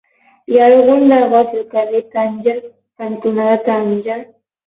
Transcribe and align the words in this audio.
Hi 0.51 0.55
ha 0.59 0.67
algun 0.69 1.03
negoci 1.09 1.59
al 1.59 1.67
carrer 1.73 2.01
Tànger 2.15 2.57
cantonada 3.03 3.61
Tànger? 3.71 4.19